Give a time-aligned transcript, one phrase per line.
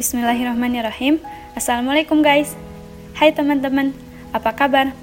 [0.00, 1.20] Bismillahirrahmanirrahim.
[1.52, 2.56] Assalamualaikum guys.
[3.12, 3.92] Hai teman-teman,
[4.32, 4.96] apa kabar?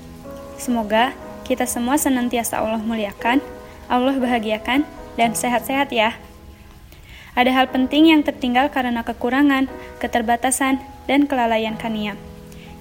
[0.58, 1.14] Semoga
[1.46, 3.38] kita semua senantiasa Allah muliakan,
[3.86, 6.18] Allah bahagiakan, dan sehat-sehat ya.
[7.38, 9.70] Ada hal penting yang tertinggal karena kekurangan,
[10.02, 12.18] keterbatasan, dan kelalaian Kania.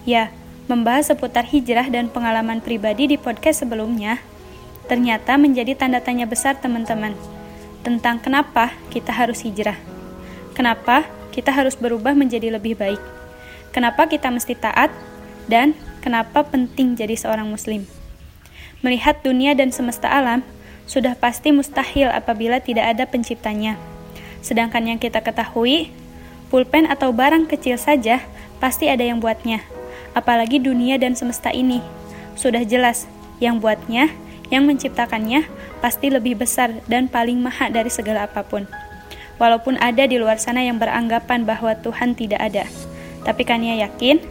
[0.08, 0.32] Ya,
[0.72, 4.24] membahas seputar hijrah dan pengalaman pribadi di podcast sebelumnya,
[4.88, 7.12] ternyata menjadi tanda tanya besar teman-teman
[7.84, 9.95] tentang kenapa kita harus hijrah.
[10.56, 11.04] Kenapa
[11.36, 12.96] kita harus berubah menjadi lebih baik.
[13.76, 14.88] Kenapa kita mesti taat
[15.52, 17.84] dan kenapa penting jadi seorang muslim.
[18.80, 20.40] Melihat dunia dan semesta alam
[20.88, 23.76] sudah pasti mustahil apabila tidak ada penciptanya.
[24.40, 25.92] Sedangkan yang kita ketahui,
[26.48, 28.24] pulpen atau barang kecil saja
[28.56, 29.60] pasti ada yang buatnya.
[30.16, 31.84] Apalagi dunia dan semesta ini.
[32.32, 33.04] Sudah jelas,
[33.44, 34.08] yang buatnya,
[34.48, 35.44] yang menciptakannya
[35.84, 38.64] pasti lebih besar dan paling maha dari segala apa pun
[39.36, 42.64] walaupun ada di luar sana yang beranggapan bahwa Tuhan tidak ada.
[43.24, 44.22] Tapi Kania yakin,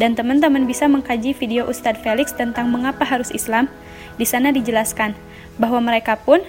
[0.00, 3.68] dan teman-teman bisa mengkaji video Ustadz Felix tentang mengapa harus Islam,
[4.16, 5.12] di sana dijelaskan
[5.60, 6.40] bahwa mereka pun,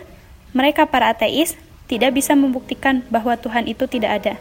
[0.56, 1.60] mereka para ateis,
[1.92, 4.34] tidak bisa membuktikan bahwa Tuhan itu tidak ada.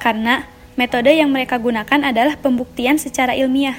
[0.00, 0.48] Karena
[0.80, 3.76] metode yang mereka gunakan adalah pembuktian secara ilmiah.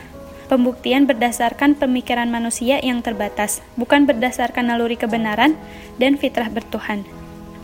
[0.49, 5.57] Pembuktian berdasarkan pemikiran manusia yang terbatas, bukan berdasarkan naluri kebenaran
[6.01, 7.05] dan fitrah bertuhan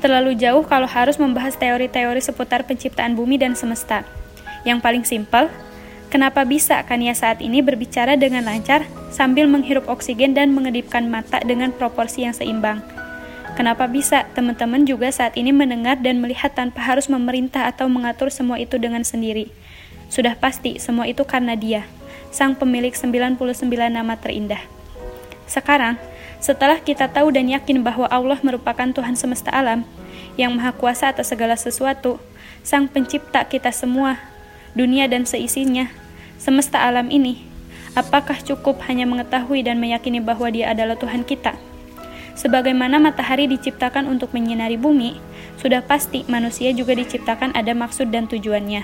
[0.06, 4.06] terlalu jauh kalau harus membahas teori-teori seputar penciptaan bumi dan semesta.
[4.62, 5.50] Yang paling simpel,
[6.14, 11.74] kenapa bisa Kania saat ini berbicara dengan lancar sambil menghirup oksigen dan mengedipkan mata dengan
[11.74, 12.86] proporsi yang seimbang?
[13.58, 18.62] Kenapa bisa teman-teman juga saat ini mendengar dan melihat tanpa harus memerintah atau mengatur semua
[18.62, 19.50] itu dengan sendiri?
[20.14, 21.82] Sudah pasti semua itu karena dia,
[22.30, 23.42] sang pemilik 99
[23.90, 24.62] nama terindah.
[25.50, 25.98] Sekarang,
[26.40, 29.88] setelah kita tahu dan yakin bahwa Allah merupakan Tuhan semesta alam,
[30.36, 32.20] yang maha kuasa atas segala sesuatu,
[32.66, 34.20] sang pencipta kita semua,
[34.76, 35.88] dunia dan seisinya,
[36.36, 37.48] semesta alam ini,
[37.96, 41.56] apakah cukup hanya mengetahui dan meyakini bahwa dia adalah Tuhan kita?
[42.36, 45.16] Sebagaimana matahari diciptakan untuk menyinari bumi,
[45.56, 48.84] sudah pasti manusia juga diciptakan ada maksud dan tujuannya.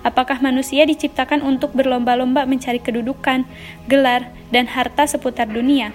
[0.00, 3.44] Apakah manusia diciptakan untuk berlomba-lomba mencari kedudukan,
[3.90, 5.92] gelar, dan harta seputar dunia?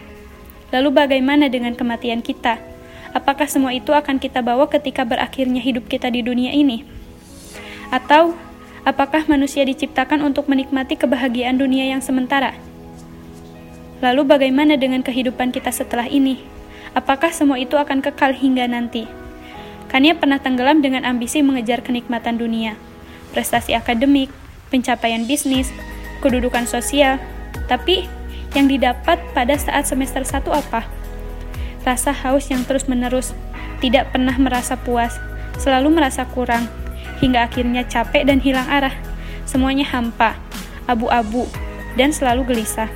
[0.73, 2.57] Lalu bagaimana dengan kematian kita?
[3.13, 6.81] Apakah semua itu akan kita bawa ketika berakhirnya hidup kita di dunia ini?
[7.93, 8.33] Atau
[8.81, 12.57] apakah manusia diciptakan untuk menikmati kebahagiaan dunia yang sementara?
[14.01, 16.41] Lalu bagaimana dengan kehidupan kita setelah ini?
[16.97, 19.05] Apakah semua itu akan kekal hingga nanti?
[19.93, 22.73] Kania pernah tenggelam dengan ambisi mengejar kenikmatan dunia,
[23.29, 24.33] prestasi akademik,
[24.73, 25.69] pencapaian bisnis,
[26.25, 27.21] kedudukan sosial,
[27.69, 28.09] tapi
[28.53, 30.85] yang didapat pada saat semester 1 apa?
[31.83, 33.35] Rasa haus yang terus-menerus,
[33.83, 35.19] tidak pernah merasa puas,
[35.59, 36.69] selalu merasa kurang,
[37.19, 38.95] hingga akhirnya capek dan hilang arah.
[39.43, 40.39] Semuanya hampa,
[40.87, 41.49] abu-abu,
[41.99, 42.87] dan selalu gelisah.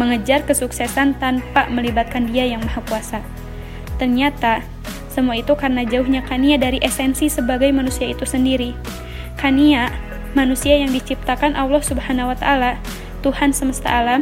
[0.00, 3.20] Mengejar kesuksesan tanpa melibatkan dia yang maha kuasa.
[3.96, 4.64] Ternyata,
[5.12, 8.76] semua itu karena jauhnya Kania dari esensi sebagai manusia itu sendiri.
[9.40, 9.88] Kania,
[10.36, 12.76] manusia yang diciptakan Allah Subhanahu wa taala,
[13.24, 14.20] Tuhan semesta alam,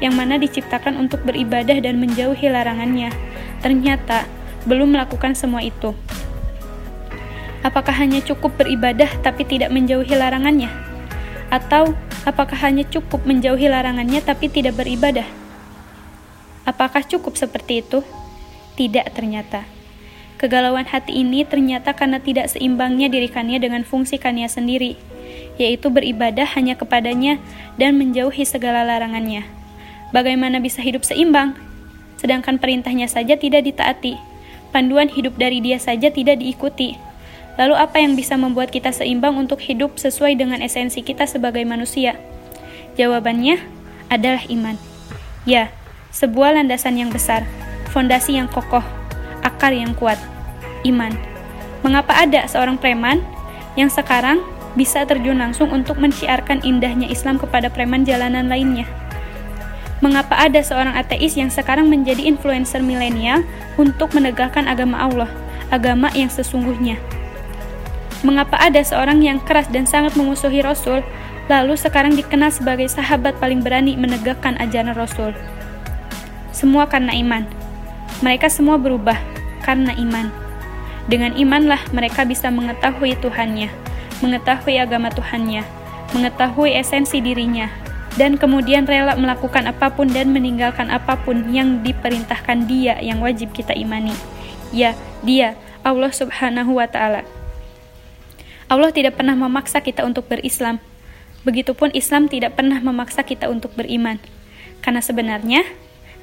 [0.00, 3.12] yang mana diciptakan untuk beribadah dan menjauhi larangannya,
[3.60, 4.24] ternyata
[4.64, 5.92] belum melakukan semua itu.
[7.60, 10.72] Apakah hanya cukup beribadah tapi tidak menjauhi larangannya?
[11.52, 11.92] Atau
[12.24, 15.28] apakah hanya cukup menjauhi larangannya tapi tidak beribadah?
[16.64, 18.00] Apakah cukup seperti itu?
[18.80, 19.68] Tidak ternyata.
[20.40, 24.96] Kegalauan hati ini ternyata karena tidak seimbangnya dirikannya dengan fungsi kania sendiri,
[25.60, 27.36] yaitu beribadah hanya kepadanya
[27.76, 29.59] dan menjauhi segala larangannya.
[30.10, 31.54] Bagaimana bisa hidup seimbang?
[32.18, 34.18] Sedangkan perintahnya saja tidak ditaati.
[34.74, 36.98] Panduan hidup dari dia saja tidak diikuti.
[37.58, 42.18] Lalu apa yang bisa membuat kita seimbang untuk hidup sesuai dengan esensi kita sebagai manusia?
[42.98, 43.62] Jawabannya
[44.10, 44.76] adalah iman.
[45.46, 45.70] Ya,
[46.10, 47.46] sebuah landasan yang besar,
[47.94, 48.82] fondasi yang kokoh,
[49.46, 50.18] akar yang kuat,
[50.86, 51.14] iman.
[51.86, 53.22] Mengapa ada seorang preman
[53.78, 54.42] yang sekarang
[54.74, 58.99] bisa terjun langsung untuk menciarkan indahnya Islam kepada preman jalanan lainnya?
[60.00, 63.44] Mengapa ada seorang ateis yang sekarang menjadi influencer milenial
[63.76, 65.28] untuk menegakkan agama Allah,
[65.68, 66.96] agama yang sesungguhnya?
[68.24, 71.04] Mengapa ada seorang yang keras dan sangat memusuhi Rasul,
[71.52, 75.36] lalu sekarang dikenal sebagai sahabat paling berani menegakkan ajaran Rasul?
[76.48, 77.44] Semua karena iman.
[78.24, 79.20] Mereka semua berubah
[79.64, 80.32] karena iman.
[81.12, 83.68] Dengan imanlah mereka bisa mengetahui Tuhannya,
[84.24, 85.64] mengetahui agama Tuhannya,
[86.16, 87.68] mengetahui esensi dirinya,
[88.18, 93.54] dan kemudian rela melakukan apa pun dan meninggalkan apa pun yang diperintahkan Dia yang wajib
[93.54, 94.14] kita imani.
[94.74, 95.54] Ya, Dia,
[95.86, 97.22] Allah Subhanahu wa Ta'ala.
[98.70, 100.78] Allah tidak pernah memaksa kita untuk berislam.
[101.42, 104.22] Begitupun Islam tidak pernah memaksa kita untuk beriman.
[104.78, 105.66] Karena sebenarnya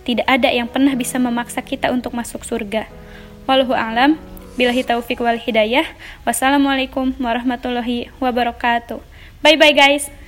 [0.07, 2.87] tidak ada yang pernah bisa memaksa kita untuk masuk surga.
[3.43, 4.15] Wallahu a'lam.
[4.55, 5.85] Billahi taufik wal hidayah.
[6.23, 9.03] Wassalamualaikum warahmatullahi wabarakatuh.
[9.43, 10.26] Bye bye guys.